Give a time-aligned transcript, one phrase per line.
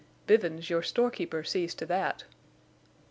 [0.25, 2.23] "Bivens, your store keeper, sees to that."